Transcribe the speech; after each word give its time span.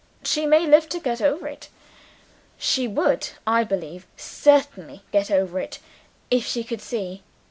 She 0.23 0.47
may 0.47 0.65
live 0.65 0.89
to 0.89 0.99
get 0.99 1.21
over 1.21 1.47
it 1.47 1.69
she 2.57 2.87
would, 2.87 3.27
I 3.45 3.63
believe, 3.63 4.07
certainly 4.17 5.03
get 5.11 5.29
over 5.29 5.59
it, 5.59 5.77
if 6.31 6.43
she 6.43 6.63
could 6.63 6.81
see. 6.81 7.21